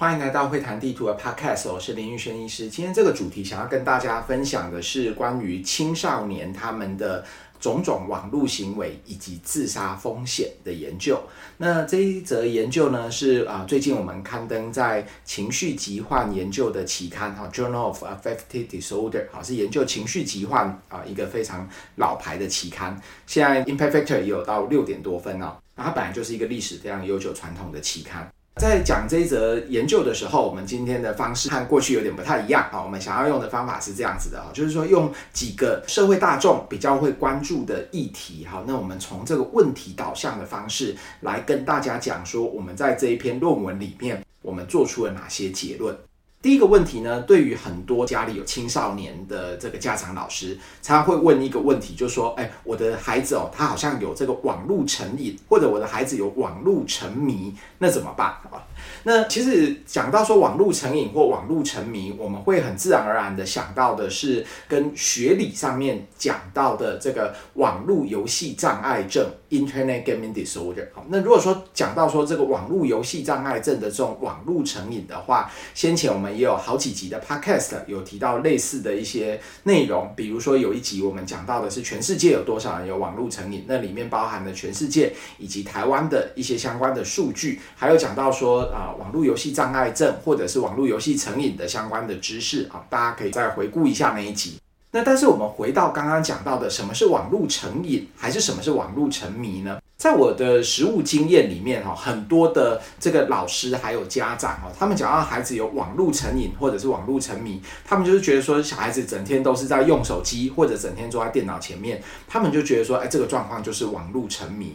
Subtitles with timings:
[0.00, 2.70] 欢迎来到会谈地图的 Podcast，我是林玉轩医师。
[2.70, 7.22] 今天这个主题想要跟大家分享的是关于青少年他们的
[7.60, 11.20] 种种网络行为以及自杀风险的研究。
[11.58, 22.98] 那这一则研究呢，是啊最近我们刊登在情绪疾患研究的期刊哈，Journal of Affective Disorder，好，是研究情绪疾患啊一个非常老牌的期刊。
[23.26, 28.26] 现在 Impact Factor 也有到六点多分哦，那它本来就是一个历史非常悠久传统的期刊。
[28.60, 32.82] 在讲这一则研究的时候，我们今天的方式和过去有点不太一样啊。
[32.82, 45.96] 我们想要用的方法是这样子的啊，就是说用几个社会大众比较会关注的议题，哈，那我们从这个问题导向的方式来跟大家讲说，我们在这一篇论文里面，我们做出了哪些结论。
[46.42, 58.64] 第一个问题呢，对于很多家里有青少年的这个家长老师，常常会问一个问题，就是说，哎，我的孩子哦，他好像有这个网络成瘾，或者我的孩子有网络沉迷，那怎么办啊？
[59.02, 70.86] 那其实讲到说网络成瘾或网络沉迷，我们会很自然而然的想到的是跟学理上面讲到的这个网络游戏障碍症 （Internet Gaming Disorder）。
[70.94, 88.88] 好，那如果说讲到说这个网络游戏障碍症的这种网络成瘾的话，先前我们也有好几集的 Podcast 有提到类似的一些内容，比如说有一集我们讲到的是全世界有多少人有网络成瘾，那里面包含了全世界以及台湾的一些相关的数据，还有讲到说啊。
[89.00, 94.58] 网络游戏障碍症或者是网络游戏成瘾的相关的知识啊，大家可以再回顾一下那一集。
[94.92, 99.80] 那但是我们回到刚刚讲到的，什么是网络成瘾，还是什么是网络沉迷呢？
[100.00, 114.72] 在我的实务经验里面哈，很多的这个老师还有家长哈，他们讲到孩子有网络成瘾或者是网络沉迷，他们就是觉得说小孩子整天都是在用手机或者整天坐在电脑前面，他们就觉得说，哎，这个状况就是网络沉迷。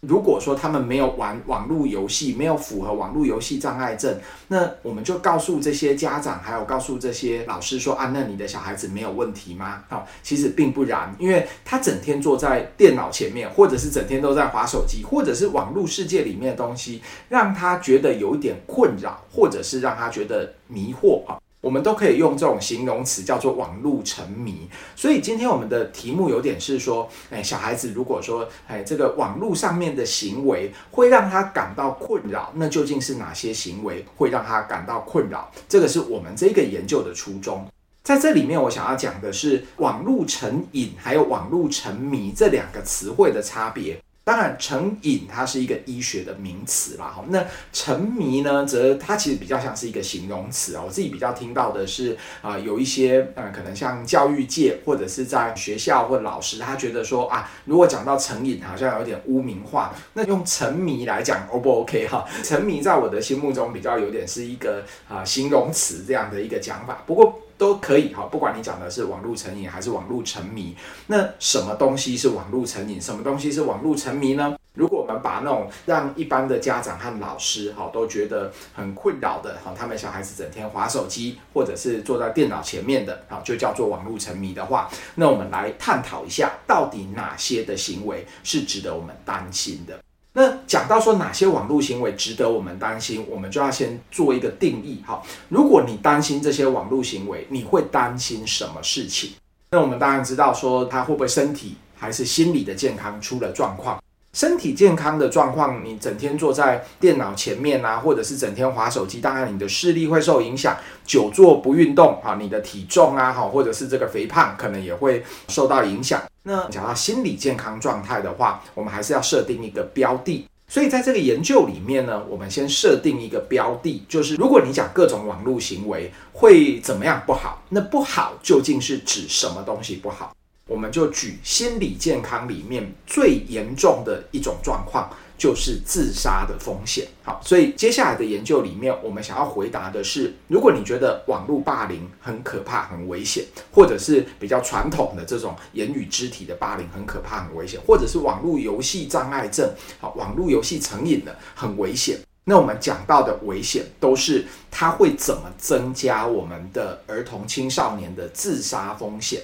[0.00, 9.82] 如果说他们没有玩网络游戏，没有符合网络游戏障碍症，那我们就告诉这些家长，还有告诉这些老师说啊，那你的小孩子没有问题吗？
[9.88, 21.38] 好，其实并不然，因为他整天坐在电脑前面，或者是整天都在滑手机，或者是网络世界里面的东西，让他觉得有一点困扰，或者是让他觉得迷惑啊。
[21.60, 35.50] 我们都可以用这种形容词叫做网络沉迷，所以今天我们的题目有点是说，哎，小孩子如果说，哎，这个网络上面的行为会让他感到困扰，那究竟是哪些行为会让他感到困扰？
[35.68, 37.66] 这个是我们这个研究的初衷。
[38.04, 44.00] 在这里面，我想要讲的是网络成瘾还有网络沉迷这两个词汇的差别。
[44.28, 47.24] 当然，成瘾它是一个医学的名词啦，哈。
[47.30, 50.82] 那沉迷呢，则它其实比较像是一个形容词啊。
[50.84, 59.94] 我自己比较听到的是啊、有一些呃，可能像教育界或者是在学校或老师，他觉得说啊，如果讲到成瘾，好像有点污名化。
[60.12, 62.26] 那用沉迷来讲，O 不 OK 哈？
[62.44, 67.02] 沉迷在我的心目中比较有点是一个啊、形容词这样的一个讲法。
[67.06, 67.40] 不过。
[67.58, 70.74] 都可以哈，不管你讲的是网络成瘾还是网络沉迷，
[71.08, 74.56] 那什么东西是网络成瘾，什么东西是网络沉迷呢？
[74.74, 89.98] 如果我们把那种让一般的家长和老师哈都觉得很困扰的哈，他们小孩子整天划手机或者是坐在电脑前面的啊，就叫做网络沉迷的话，那我们来探讨一下，到底哪些的行为是值得我们担心的。
[90.38, 95.02] 那讲到说哪些网络行为值得我们担心，我们就要先做一个定义。
[95.04, 99.32] 好，如果你担心这些网络行为，你会担心什么事情？
[99.72, 104.00] 那我们当然知道说他会不会身体还是心理的健康出了状况。
[104.32, 110.76] 身体健康的状况，你整天坐在电脑前面啊，或者是整天划手机，当然你的视力会受影响。
[111.04, 116.22] 久坐不运动啊，你的体重啊，好，或者是这个肥胖，可能也会受到影响。
[116.48, 120.46] 那讲到心理健康状态的话，我们还是要设定一个标的。
[120.66, 130.34] 所以在这个研究里面呢，我们先设定一个标的，就是如果你讲各种网络行为会怎么样不好，那不好究竟是指什么东西不好？
[130.66, 135.10] 我们就举心理健康里面最严重的一种状况。
[135.38, 137.06] 就是自杀的风险。
[137.22, 152.18] 好，所以接下来的研究里面，我们想要回答的是：如果你觉得网络霸凌很可怕、很危险，或者是比较传统的这种言语、肢体的霸凌很可怕、很危险，或者是网络游戏障碍症，好，网络游戏成瘾的很危险。
[152.44, 159.42] 那我们讲到的危险，都是它会怎么增加我们的儿童青少年的自杀风险。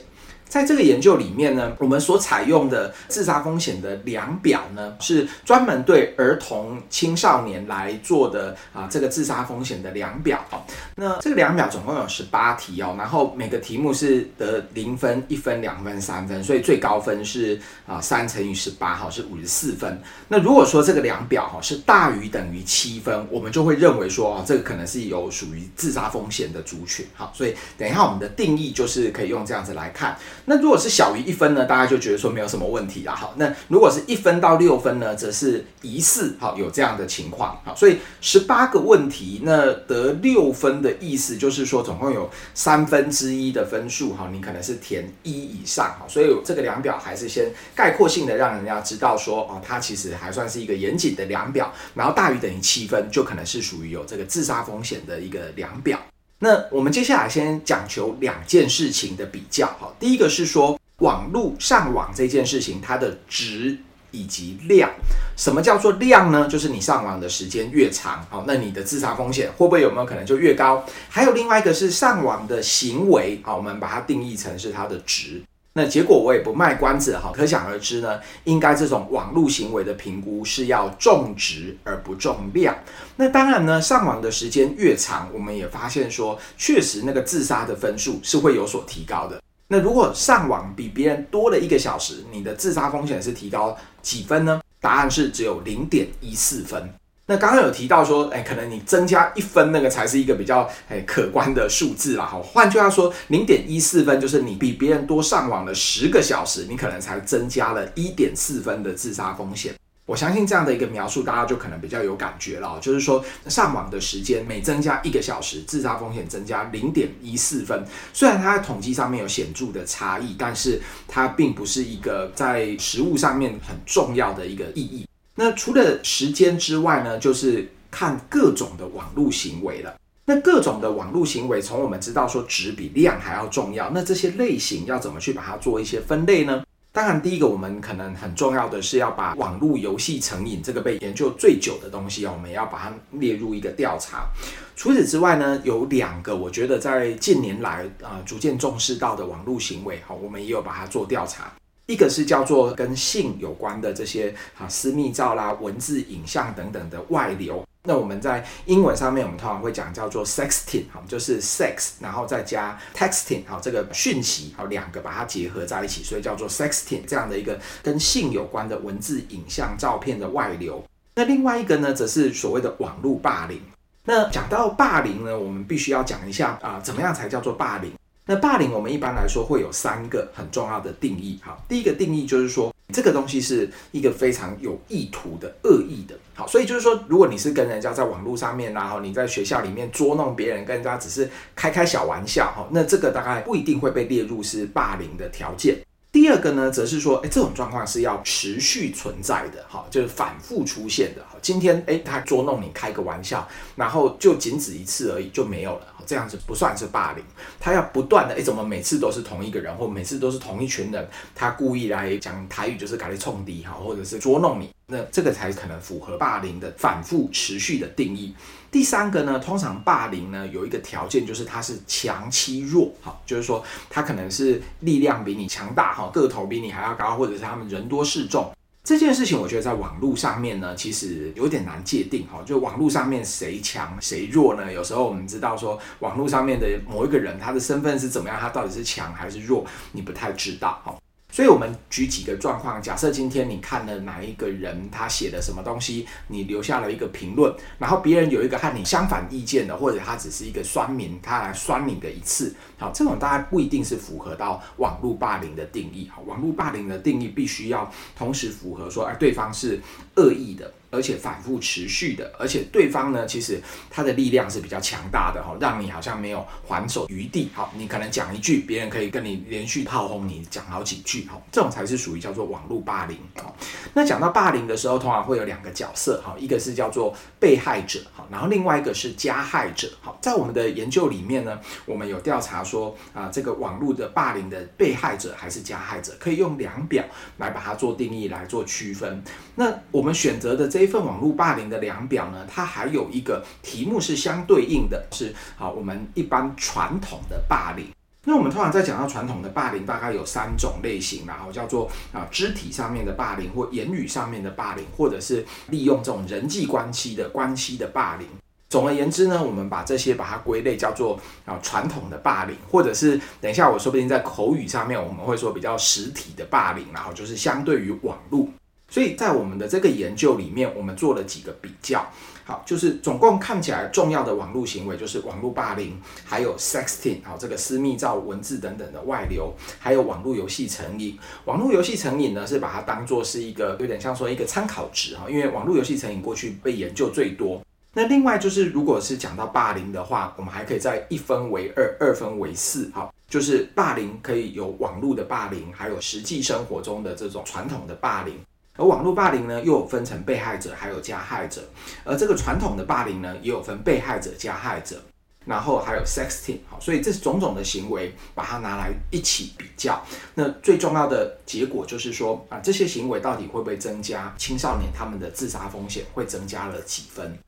[0.48, 10.62] 在这个研究里面呢，我们所采用的自杀风险的量表呢，是专门对儿童、青少年来做的啊，这个自杀风险的量表哦。
[10.94, 20.00] 那这个量表总共有十八题哦，然后每个题目是得零分、一分、两分、三分，所以最高分是啊三乘以十八，哈，是五十四分。
[20.28, 27.04] 那如果说这个量表哈是大于等于七分，我们就会认为说啊，这个可能是有属于自杀风险的族群。
[27.14, 30.16] 好，所以等一下我们的定义就是可以用这样子来看。
[30.46, 33.14] 那如果是小于一分呢，大家就觉得说没有什么问题啦。
[33.14, 37.58] 好，那如果是一分到六分呢，则是疑似好有这样的情况。
[37.64, 46.04] 好，所以十八个问题，那得六分的意思就是说，总共有三分之一的分数哈，你可能是填一以上哈。
[46.08, 51.72] 所以这个量表还是先概括性的让人家知道说，哦，它其实还算是一个严谨的量表。
[51.94, 55.98] 然后大于等于七分，就可能是属于有这个自杀风险的一个量表。
[56.44, 63.78] 那我们接下来先讲求两件事情的比较，哈，第一个是说网络上网这件事情，它的值
[64.10, 64.90] 以及量。
[65.38, 66.46] 什么叫做量呢？
[66.46, 70.84] 就是你上网的时间越长，好，那你的自杀风险会不会有没有可能就越高？
[71.08, 75.42] 还有另外一个是上网的行为，好，我们把它定义成是它的值。
[75.76, 82.76] 那结果我也不卖关子哈，可想而知呢，应该这种网络行为的评估是要重质而不重量。
[83.16, 89.42] 那当然呢，上网的时间越长，我们也发现说，确实那个自杀的分数是会有所提高的。
[89.66, 94.60] 那如果上网比别人多了一个小时，你的自杀风险是提高几分呢？
[94.80, 96.88] 答案是只有零点一四分。
[97.26, 102.26] 那刚刚有提到说，哎，可能你增加一分，那个才是一个比较哎可观的数字啦。
[102.26, 109.74] 好，换句话说，零点一四分就是你比别人多上网了十个小时，你可能才增加了一点四分的自杀风险。
[110.06, 112.78] 我相信这样的一个描述，大家就可能比较有感觉了。
[112.78, 117.82] 就是说，上网的时间每增加一个小时，自杀风险增加零点一四分。
[118.12, 120.78] 虽然它在统计上面有显著的差异，但是
[121.08, 125.06] 它并不是一个在实物上面很重要的一个意义。
[125.34, 129.94] 那除了时间之外呢，就是看各种的网络行为了。
[130.26, 136.64] 那各种的网络行为，从我们知道说质比量还要重要，那这些类型要怎么去把它做一些分类呢？
[136.92, 144.28] 当然，第一个我们可能很重要的是要把网络游戏成瘾这个被研究最久的东西哦，我们要把它列入一个调查。
[144.76, 151.52] 除此之外呢，有两个我觉得在近年来啊、逐渐重视到的网络行为，好，我们也有把它做调查。
[151.86, 157.62] 一个是叫做跟性有关的这些啊私密照啦、文字、影像等等的外流。
[157.86, 170.82] 那我们在英文上面，我们通常会讲叫做 sexting，好，就是 sex，然后再加 texting，好，这个讯息，好，两个把它结合在一起，所以叫做 sexting 这样的一个跟性有关的文字、影像、照片的外流。
[171.16, 173.60] 那另外一个呢，则是所谓的网络霸凌。
[174.06, 177.92] 那讲到霸凌呢，我们必须要讲一下啊，怎么样才叫做霸凌？
[178.26, 195.76] 那霸凌我们一般来说会有三个很重要的定义，好，第一个定义就是说这个东西是一个非常有意图的恶意的，好，所以就是说如果你是跟人家在网络上面，然后你在学校里面捉弄别人，跟人家只是开开小玩笑，哈，那这个大概不一定会被列入是霸凌的条件。
[196.10, 205.86] 第二个呢，则是说，哎，这种状况是要持续存在的，哈，就是反复出现的，哈，今天哎他捉弄你开个玩笑，然后就仅止一次而已就没有了。
[206.06, 207.24] 这样子不算是霸凌，
[207.58, 218.34] 他要不断的，哎，怎么每次都是同一个人，或每次都是同一群人，他故意来讲台语就是搞你冲敌哈，或者是捉弄你，那这个才可能符合霸凌的反复持续的定义。
[218.70, 228.50] 第三个呢，通常霸凌呢有一个条件，就是他是强欺弱，哈，就是说他可能是力量比你强大，哈，个头比你还要高，或者是他们人多势众。
[228.84, 232.42] 这件事情，我觉得在网络上面呢，其实有点难界定哈。
[232.44, 234.70] 就网络上面谁强谁弱呢？
[234.70, 240.94] 有时候我们知道说，网络上面的某一个人，他的身份是怎么样，他到底是强还是弱，你不太知道哈。
[241.34, 256.08] 所以，我们举几个状况，假设今天你看了哪一个人他写的什么东西，你留下了一个评论，然后别人有一个和你相反意见的，或者他只是一个酸民，他来酸你的一次，好，这种大概不一定是符合到网络霸凌的定义。
[256.14, 259.80] 好，网络霸凌的定义必须要同时符合说，哎，对方是
[260.14, 260.72] 恶意的。
[260.94, 263.60] 而且反复持续的，而且对方呢，其实
[263.90, 267.50] 他的力量是比较强大的哈，让你好像没有还手余地。
[267.52, 273.18] 好，你可能讲一句，别人可以跟你连续炮轰你讲好几句哈，这种才是属于叫做网络霸凌。
[273.36, 273.56] 好，
[273.92, 279.90] 那讲到霸凌的时候，通常会有两个角色哈，一个是叫做被害者哈，然后另外一个是加害者。
[280.00, 287.04] 好，在我们的研究里面呢，我们有调查说啊，这个网络的霸凌的被害者还是加害者，可以用量表
[287.38, 289.22] 来把它做定义来做区分。
[289.56, 297.86] 那我们选择的这一份网络霸凌的量表呢，它还有一个题目是相对应的，是啊，我们一般传统的霸凌。
[298.26, 308.26] 那我们通常在讲到传统的霸凌，大概有三种类型，然后叫做啊肢体上面的霸凌，或言语上面的霸凌，或者是利用这种人际关系的关系的霸凌。
[308.70, 318.48] 总而言之呢，我们把这些把它归类叫做啊传统的霸凌，或者是等一下我说不定在口语上面我们会说比较实体的霸凌，然后就是相对于网络。
[318.88, 322.06] 所以在我们的这个研究里面，我们做了几个比较。
[322.46, 331.18] 好，就是总共看起来重要的网络行为，就是网络霸凌，还有 sexting，好，这个私密照、文字等等的外流，还有网络游戏成瘾。
[331.46, 337.62] 网络游戏成瘾呢，是把它当做是一个有点像说一个参考值哈，因为网络游戏成瘾过去被研究最多。
[337.94, 348.34] 那另外就是，如果是讲到霸凌的话，我们还可以再一分为二，二分为四，好，就是霸凌可以有网络的霸凌，还有实际生活中的这种传统的霸凌。
[348.76, 351.62] 而网络霸凌呢，又有分成被害者还有加害者，
[352.04, 355.00] 而这个传统的霸凌呢，也有分被害者、加害者，
[355.44, 360.04] 然后还有 sexting，好，所以这种种的行为，把它拿来一起比较，
[360.34, 367.38] 那最重要的结果就是说啊，这些行为到底会不会增加青少年他们的自杀风险，会增加了几分？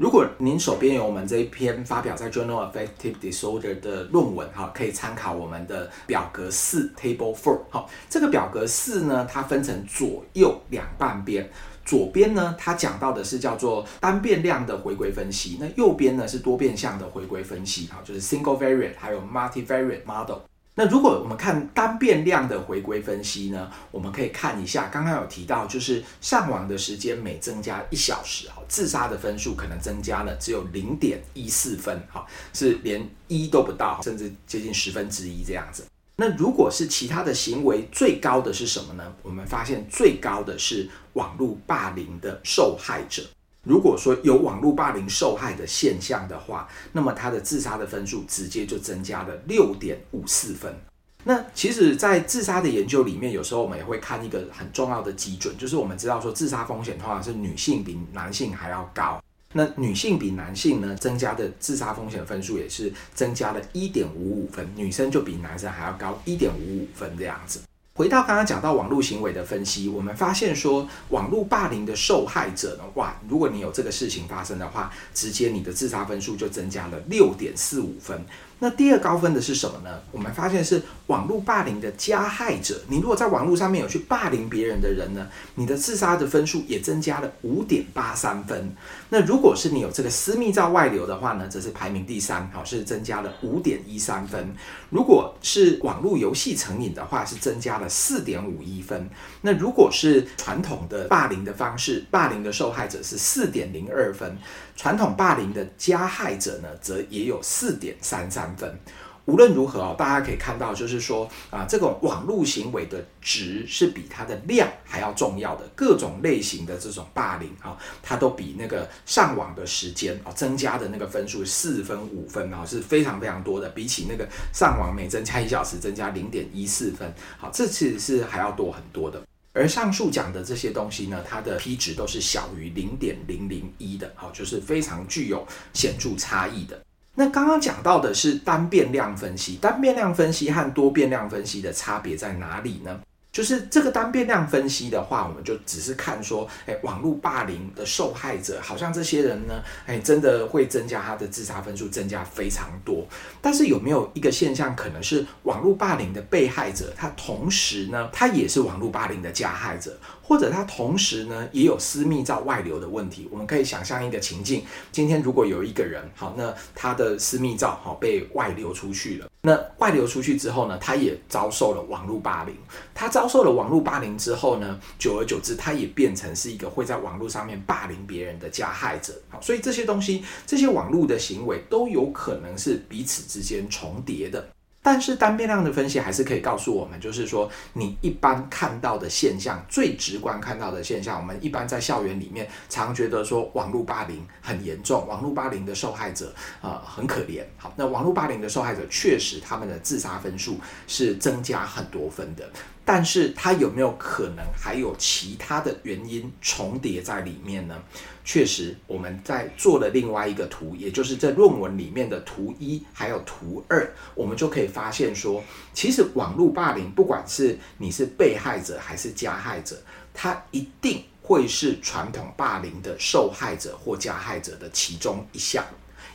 [0.00, 7.58] 如果您手边有我们这一篇发表在 Journal of Affective Disorder 的论文，哈，可以参考我们的表格四 Table Four。
[7.68, 11.46] 好，这个表格四呢，它分成左右两半边。
[11.84, 20.38] 左边呢，它讲到的是叫做单变量的回归分析，那右边呢是多变项的回归分析，哈，就是 Single Variant 还有 Multivariate Model。
[20.74, 32.24] 那如果我们看单变量的回归分析呢，我们可以看一下，刚刚有提到，就是上网的时间每增加一小时，哈，自杀的分数可能增加了只有零点一四分，哈，
[32.54, 35.84] 是连一都不到，甚至接近十分之一这样子。
[36.16, 39.12] 那如果是其他的行为，最高的是什么呢？
[39.22, 43.22] 我们发现最高的是网络霸凌的受害者。
[43.70, 50.74] 如果说有网络霸凌受害的现象的话，那么他的自杀的分数直接就增加了六点五四分。
[51.22, 59.22] 那其实，在自杀的研究里面，有时候我们也会看一个很重要的基准，就是我们知道说自杀风险通常是女性比男性还要高。
[59.52, 67.60] 那女性比男性呢，增加的自杀风险分数也是增加了一点五五分，女生就比男生还要高一点五五分这样子。
[68.00, 78.24] 回到刚刚讲到网络行为的分析，我们发现说，网络霸凌的受害者的话，如果你有这个事情发生的话，直接你的自杀分数就增加了六点四五分。
[78.60, 80.00] 那第二高分的是什么呢？
[80.12, 82.78] 我们发现是网络霸凌的加害者。
[82.88, 88.72] 你如果在网络上面有去霸凌别人的人呢，你的自杀的分数也增加了五点八三分。
[89.08, 94.54] 那如果是你有这个私密照外流的话呢，则是排名第三，好，是增加了五点一三分。
[94.90, 99.08] 如果是网络游戏成瘾的话，是增加了四点五一分。
[99.40, 104.36] 那如果是传统的霸凌的方式，霸凌的受害者是四点零二分。
[104.80, 108.80] 传统霸凌的加害者呢，则也有四点三三分。
[109.26, 115.68] 无论如何哦，大家可以看到，就是说啊，这种网络行为的值是比它的量还要重要的。
[115.76, 123.68] 各种类型的这种霸凌啊，它都比那个上网的时间啊增加的那个分数四分五分啊，是非常非常多的。
[123.68, 129.20] 比起那个上网每增加一小时增加零点一四分，好，这其实是还要多很多的。
[129.52, 136.80] 而上述讲的这些东西呢，它的 P 值都是小于零点零零一的，好，就是非常具有显著差异的。
[137.16, 143.00] 那刚刚讲到的是单变量分析，单变量分析和多变量分析的差别在哪里呢？
[143.32, 153.06] 就是这个单变量分析的话，我们就只是看说，哎，网络霸凌的受害者，好像这些人呢，哎，真的会增加他的自杀分数，增加非常多。
[153.40, 159.96] 但是有没有一个现象，可能是网络霸凌的被害者，他同时呢，他也是网络霸凌的加害者？
[160.30, 172.54] 或者他同时呢也有私密照外流的问题，我们可以想象一个情境：今天如果有一个人，好，那他的私密照好被外流出去了，那外流出去之后呢，他也遭受了网络霸凌。
[172.94, 179.12] 他遭受了网络霸凌之后呢，久而久之，他也变成是一个会在网络上面霸凌别人的加害者。
[179.30, 184.46] 好，所以这些东西，这些网络的行为都有可能是彼此之间重叠的。
[184.82, 197.44] 但是单变量的分析还是可以告诉我们，就是说你一般看到的现象，最直观看到的现象，我们一般在校园里面常觉得说网络霸凌很严重，网络霸凌的受害者、呃、很可怜。
[197.58, 202.48] 好，那网络霸凌的受害者确实他们的自杀分数是增加很多分的。
[202.84, 207.80] 但是它有没有可能还有其他的原因重叠在里面呢？
[208.24, 219.80] 确实，我们在做了另外一个图，也就是这论文里面的图一还有图二，我们就可以发现说，其实网络霸凌，不管是你是被害者还是加害者，
[220.14, 225.64] 它一定会是传统霸凌的受害者或加害者的其中一项。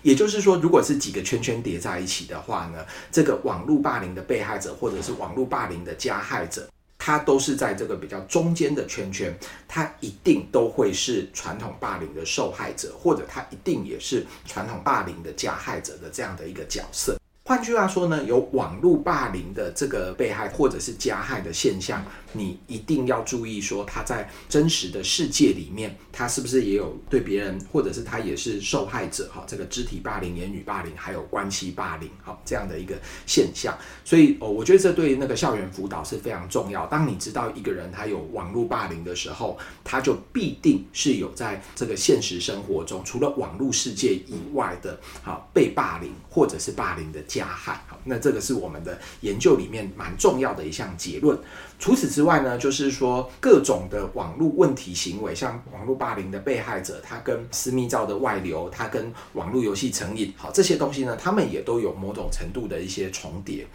[0.06, 6.70] 也就是说，如果是几个圈圈叠在一起的话呢，这个网络霸凌的被害者或者是网络霸凌的加害者，
[7.00, 9.36] 他都是在这个比较中间的圈圈，
[9.68, 17.18] 他一定都会是传统霸凌的受害者，或者他一定也是传统霸凌的加害者的这样的一个角色。
[17.48, 29.44] 换句话说呢，有网络霸凌的这个被害或者是加害的现象，你一定要注意说他在真实的世界里面，他是不是也有对别人，或者是他也是受害者哈？
[29.46, 33.78] 这个肢体霸凌、言语霸凌，还有关系霸凌，哈，这样的一个现象。
[34.04, 36.88] 所以哦，我觉得这对那个校园辅导是非常重要。
[36.88, 47.24] 当你知道一个人他有网络霸凌的时候，他就必定是有在这个现实生活中，除了网络世界以外的哈被霸凌或者是霸凌的。
[47.36, 51.38] 加害，好，那这个是我们的研究里面蛮重要的一项结论。
[51.78, 63.68] 除此之外呢，就是说各种的网络问题行为，像网络霸凌的被害者，他跟私密照的外流，他跟网络游戏成瘾，好，这些东西呢，他们也都有某种程度的一些重叠。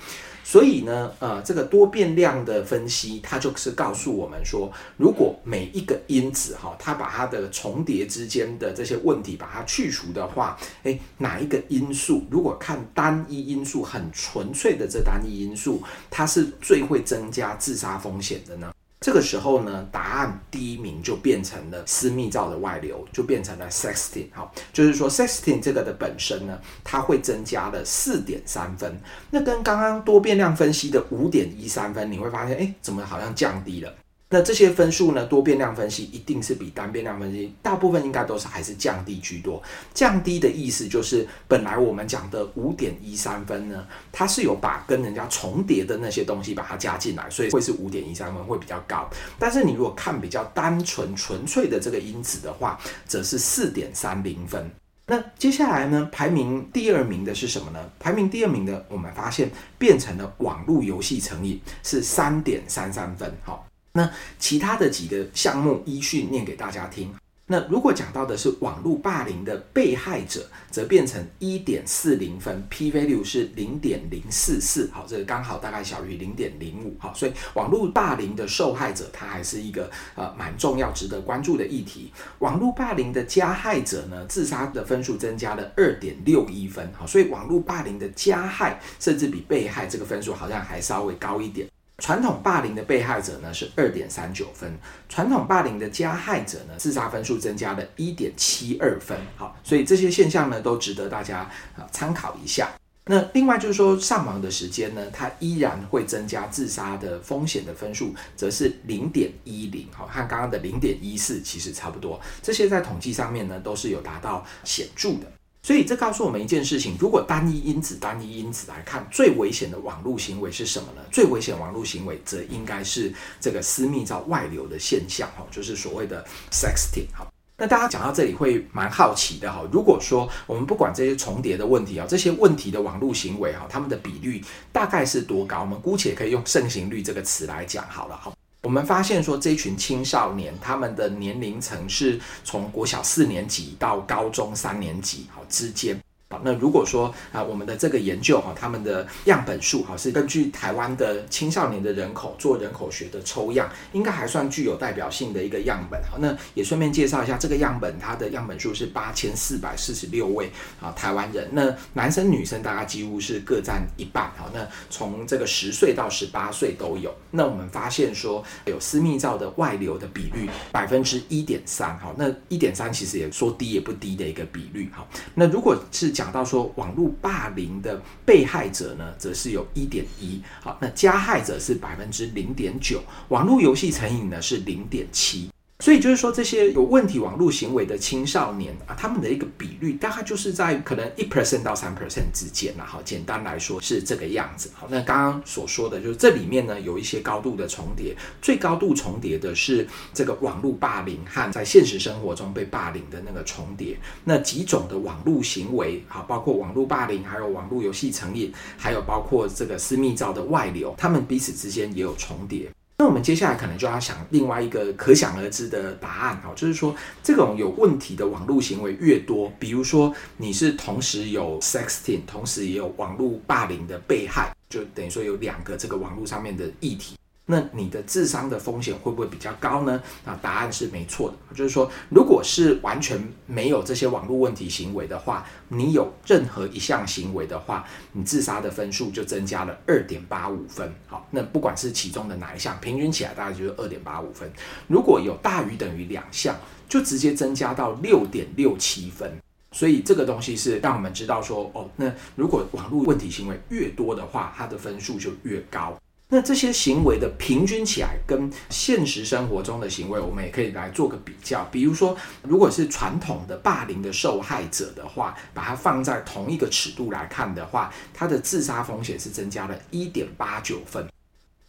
[0.42, 15.80] 所以呢，呃，这个多变量的分析，它就是告诉我们说，如果每一个因子哈，它把它的重叠之间的这些问题把它去除的话，诶，哪一个因素，如果看单一因素很纯粹的这单一因素，
[16.10, 18.72] 它是最会增加自杀风险的呢？
[19.00, 24.26] 这个时候呢，答案第一名就变成了私密照的外流，就变成了 sexting。
[24.30, 29.00] 好，就是说 sexting 这个的本身呢，它会增加了四点三分。
[29.30, 33.90] 那跟刚刚多变量分析的五点一三分，你会发现，哎，怎么好像降低了？
[34.32, 39.60] 那这些分数呢，多变量分析一定是比单变量分析，大部分应该都是还是降低居多。
[39.92, 49.10] 降低的意思就是，本来我们讲的五点一三分呢，它是有把跟人家重叠的那些东西把它加进来，所以会是五点一三分会比较高。
[49.36, 54.70] 但是你如果看比较单纯纯粹的这个因子的话，则是四点三零分。
[55.06, 57.80] 那接下来呢，排名第二名的是什么呢？
[57.98, 63.28] 排名第二名的，我们发现变成了网络游戏成瘾，是三点三三分。
[63.42, 63.66] 好。
[63.92, 67.12] 那其他的几个项目依序念给大家听。
[67.52, 82.12] 那如果讲到的是网络霸凌的被害者，则变成一点四零分，P value 是零点零四四，好，这个刚好大概小于零点零五，好，所以网络霸凌的受害者，他还是一个呃蛮重要、值得关注的议题。
[82.38, 91.66] 网络霸凌的加害者呢，自杀的分数增加了二点六一分，好，所以网络霸凌的加害甚至比被害这个分数好像还稍微高一点。
[92.00, 94.76] 传统霸凌的被害者呢是二点三九分，
[95.08, 101.40] 传统霸凌的加害者呢自杀分数增加了一点七二分，好，所以这些现象呢都值得大家
[101.76, 102.70] 啊参考一下。
[103.06, 115.26] 那另外就是说上网的时间呢，它依然会增加自杀的风险的分数，则是零点一零，好，和刚刚的零点一四其实差不多，这些在统计上面呢都是有达到显著的。
[115.62, 121.02] 所以这告诉我们一件事情：如果单一因子、单一因子来看，最危险的网络行为是什么呢？
[121.12, 127.06] 最危险网络行为则应该是这个私密照外流的现象，哈，就是所谓的 sexting。
[127.12, 129.62] 好，那大家讲到这里会蛮好奇的，哈。
[129.70, 134.42] 如果说我们不管这些重叠的问题啊，这些问题的网络行为，哈，他们的比率
[134.72, 135.60] 大概是多高？
[135.60, 138.32] 我们姑且可以用盛行率这个词来讲好了，哈。
[138.62, 145.98] 我们发现说，这群青少年他们的年龄层是从国小四年级到高中三年级，好之间。
[146.32, 156.00] 好，那如果说啊，我们的这个研究哈，他们的样本数哈是根据台湾的青少年的人口做人口学的抽样，应该还算具有代表性的一个样本。
[156.08, 160.48] 好，那也顺便介绍一下这个样本，它的样本数是八千四百四十六位
[160.80, 161.48] 啊台湾人。
[161.50, 164.30] 那男生女生大概几乎是各占一半。
[164.36, 167.12] 好，那从这个十岁到十八岁都有。
[167.32, 171.98] 那我们发现说有私密照的外流的比率百分之一点三。
[171.98, 174.88] 好，那一点三其实也说低也不低的一个比率。
[174.94, 185.48] 好，那如果是讲到说网络霸凌的被害者呢，则是有一点一，好，那加害者是百分之零点九，网络游戏成瘾呢是零点七。
[185.80, 192.84] 所以就是说，这些有问题网络行为的青少年啊，他们的一个比率大概就是在可能一 percent 到三 percent 之间啦。
[192.86, 194.70] 好，简单来说是这个样子。
[194.74, 203.96] 好，那刚刚所说的就是这里面呢有一些高度的重叠，最高度重叠的是这个网络霸凌和在现实生活中被霸凌的那个重叠。
[204.24, 212.70] 那几种的网络行为，好，包括网络霸凌，还有网络游戏成瘾，还有包括这个私密照的外流，他们彼此之间也有重叠。
[213.00, 227.16] 那我们接下来可能就要想另外一个可想而知的答案哈，就是说这种有问题的网络行为越多，比如说你是同时有 sexting，同时也有网络霸凌的被害，就等于说有两个这个网络上面的议题。
[227.50, 230.00] 那你的自伤的风险会不会比较高呢？
[230.24, 240.94] 那答案是没错的，就是说，如果是完全没有这些网络问题行为的话，你有任何一项行为的话，你自杀的分数就增加了二点八五分。
[241.08, 244.48] 好，那不管是其中的哪一项，平均起来大概就是二点八五分。
[244.86, 246.54] 如果有大于等于两项，
[246.88, 249.28] 就直接增加到六点六七分。
[249.72, 255.96] 所以这个东西是让我们知道说，哦，那如果网络问题行为越多的话，它的分数就越高。
[256.32, 261.64] 那这些行为的平均起来，跟现实生活中的行为，我们也可以来做个比较。
[261.72, 271.04] 比如说，如果是传统的霸凌的受害者的话，把它放在同一个尺度来看的话，他的自杀风险是增加了一点八九分。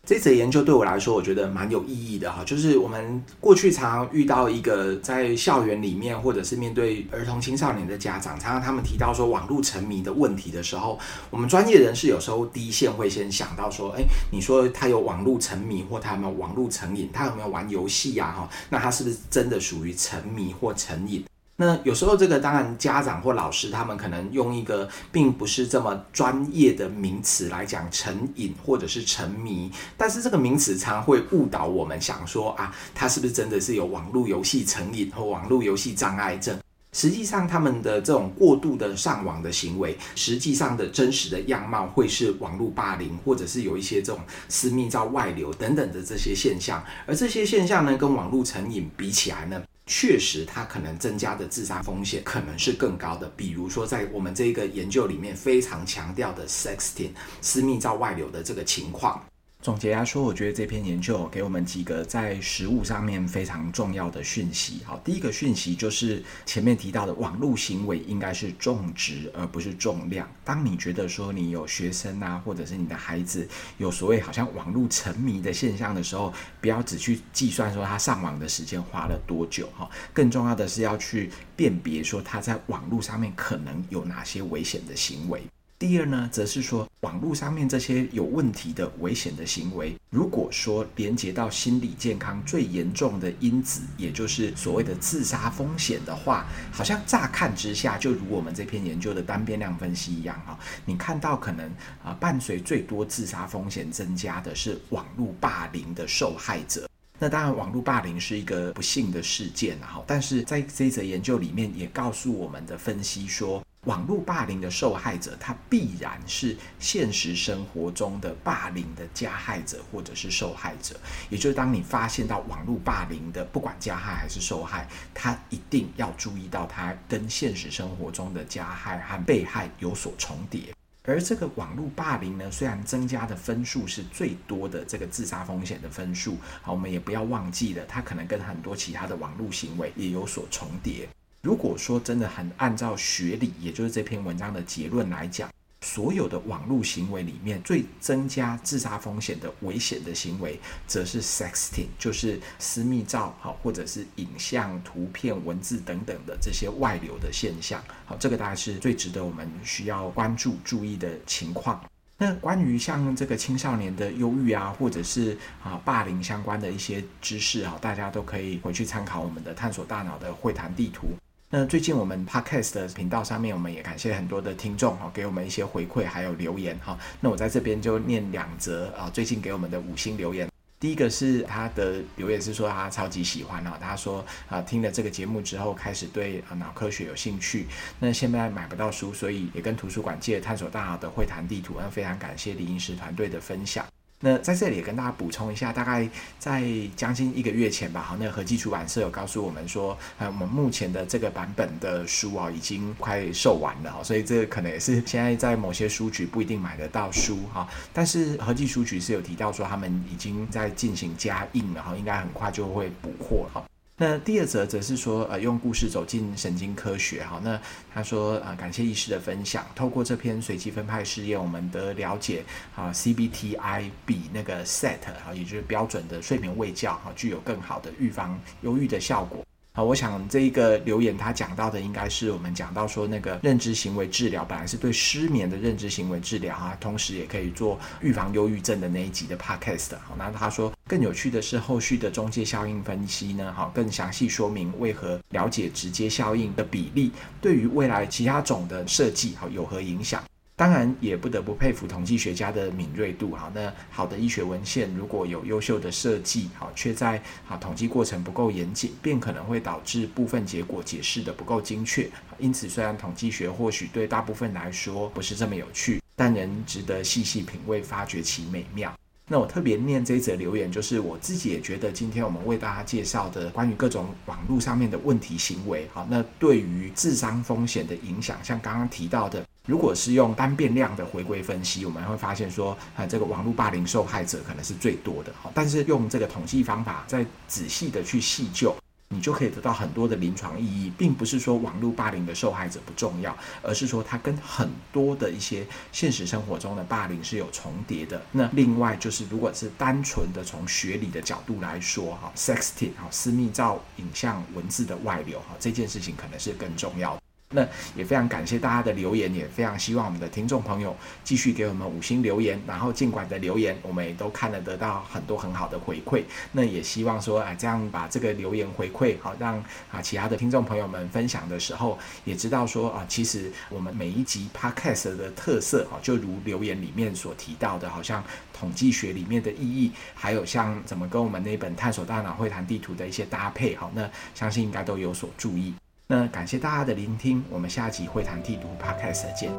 [0.03, 2.43] 这则研究对我来说，我觉得蛮有意义的哈。
[2.43, 18.33] 就是我们过去常常遇到一个在校园里面，或者是面对儿童青少年的家长，常常他们提到说网络沉迷的问题的时候，我们专业人士有时候第一线会先想到说，哎，你说他有网络沉迷，或他有没有网络成瘾，他有没有玩游戏呀？
[18.35, 21.23] 哈，那他是不是真的属于沉迷或成瘾？
[21.61, 36.57] 那有时候这个当然家长或老师他们可能用一个并不是这么专业的名词来讲成瘾或者是沉迷，但是这个名词常会误导我们想说啊，他是不是真的是有网络游戏成瘾或网络游戏障碍症？
[36.93, 44.19] 实际上他们的这种过度的上网的行为，实际上的真实的样貌会是网络霸凌，或者是有一些这种
[44.49, 49.61] 私密照外流等等的这些现象，而这些现象呢，跟网络成瘾比起来呢，
[49.93, 53.29] 确实，它可能增加的自杀风险可能是更高的。
[53.35, 57.09] 比如说，在我们这个研究里面非常强调的 sexting
[57.41, 59.21] 私密照外流的这个情况。
[59.61, 64.81] 总结来说，我觉得这篇研究给我们几个在实务上面非常重要的讯息。
[64.83, 70.27] 好，第一个讯息就是前面提到的网络行为应该是重质而不是重量。
[70.43, 73.47] 当你觉得说你有学生啊，或者是你的孩子
[73.77, 85.43] 有所谓好像网络沉迷的现象的时候，不要只去计算说他上网的时间花了多久哈，更重要的是要去辨别说他在网络上面可能有哪些危险的行为。
[85.81, 101.67] 第二呢，则是说网络上面这些有问题的危险的行为，如果说连接到心理健康最严重的因子，也就是所谓的自杀风险的话，好像乍看之下，就如我们这篇研究的单变量分析一样哈，你看到可能
[102.03, 106.87] 啊伴随最多自杀风险增加的是网络霸凌的受害者。
[107.17, 113.65] 那当然，网络霸凌是一个不幸的事件哈，但是在这则研究里面也告诉我们的分析说。
[113.87, 120.95] 网络霸凌的受害者，他必然是现实生活中的霸凌的加害者或者是受害者。
[121.31, 130.75] 也就是当你发现到网络霸凌的，不管加害还是受害，他一定要注意到他跟现实生活中的加害和被害有所重叠。
[131.03, 141.09] 而这个网络霸凌呢，虽然增加的分数是最多的这个自杀风险的分数，好，我们也不要忘记了，它可能跟很多其他的网络行为也有所重叠。
[141.41, 145.49] 如果说真的很按照学理，也就是这篇文章的结论来讲，
[145.81, 161.83] 所有的网络行为里面最增加自杀风险的危险的行为，则是 sexting，就是私密照，好，或者是影像、图片、文字等等的这些外流的现象，好，这个大概是最值得我们需要关注、注意的情况。
[162.19, 171.07] 那关于像这个青少年的忧郁啊，或者是啊霸凌相关的一些知识啊，大家都可以回去参考我们的探索大脑的会谈地图。
[171.53, 176.97] 那最近我们 Podcast 的频道上面，我们也感谢很多的听众哈，给我们一些回馈还有留言哈。
[177.19, 180.49] 那我在这边就念两则啊，最近给我们的五星留言。
[180.79, 187.67] 第一个是他的留言是说他超级喜欢哈，他说啊听了这个节目之后开始对脑科学有兴趣。
[187.99, 191.75] 那现在买不到书，所以也跟图书馆借探索大脑的会谈地图。
[191.77, 193.85] 那非常感谢李医师团队的分享。
[194.21, 196.07] 那在这里也跟大家补充一下，大概
[196.39, 196.63] 在
[196.95, 213.63] 将近一个月前吧，好，那合记出版社有告诉我们说，呃，我们目前的这个版本的书啊，已经快售完了，所以这个可能也是现在在某些书局不一定买得到书哈，但是合记书局是有提到说他们已经在进行加印了哈，应该很快就会补货哈。
[214.01, 217.23] 那第二则则是说，呃，用故事走进神经科学。
[217.23, 217.61] 哈，那
[217.93, 219.63] 他说，呃，感谢医师的分享。
[219.75, 222.43] 透过这篇随机分派试验，我们的了解，
[222.75, 229.45] 啊，CBTI 比那个 SET，啊，也就是标准的睡眠卫教，哈，具有更好的预防忧郁的效果。
[229.73, 239.91] 好，我想这一个留言他讲到的应该是我们讲到说那个认知行为治疗本来是对失眠的认知行为治疗啊，同时也可以做预防忧郁症的那一集的 podcast。
[240.05, 250.21] 好，那他说更有趣的是后续的中介效应分析呢，好，更详细说明为何了解直接效应的比例对于未来其他种的设计好有何影响。
[250.61, 253.33] 当然，也不得不佩服统计学家的敏锐度。
[253.33, 262.07] 好，那好的医学文献如果有优秀的设计，好，却在好统计过程不够严谨，便可能会导致部分结果解释得不够精确。
[262.37, 268.93] 因此，虽然统计学或许对大部分来说不是这么有趣，但仍值得细细品味，发掘其美妙。
[269.27, 288.75] 那我特别念这则留言，就是我自己也觉得，今天我们为大家介绍的关于各种网络上面的问题行为，好，那对于智商风险的影响，像刚刚提到的，如果是用单变量的回归分析，我们会发现说，啊，这个网络霸凌受害者可能是最多的，好，但是用这个统计方法再仔细的去细究。
[289.13, 298.21] 你就可以得到很多的临床意义，并不是说网络霸凌的受害者不重要，而是说它跟很多的一些现实生活中的霸凌是有重叠的。
[298.31, 307.20] 那另外就是，如果是单纯的从学理的角度来说，哈，sexting 哈，私密照、影像、文字的外流，哈，这件事情可能是更重要。
[307.51, 316.23] 那也非常感谢大家的留言，也非常希望我们的听众朋友继续给我们五星留言，然后尽管的留言，我们也都看了得到很多很好的回馈。
[316.53, 319.57] 那也希望说啊，这样把这个留言回馈好，让
[319.91, 335.73] 啊其他的听众朋友们分享的时候，也知道说啊，其实我们每一集 Podcast 的特色啊，就如留言里面所提到的，好像统计学里面的意义，还有像怎么跟我们那本探索大脑会谈地图的一些搭配，好，那相信应该都有所注意。
[336.11, 339.49] 那感谢大家的聆听，我们下集会谈地图趴开始见。